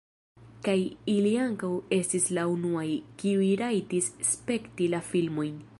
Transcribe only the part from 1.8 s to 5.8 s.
estis la unuaj, kiuj rajtis spekti la filmojn.